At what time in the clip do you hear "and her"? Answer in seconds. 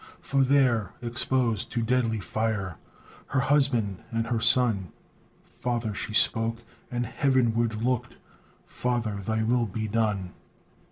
4.09-4.39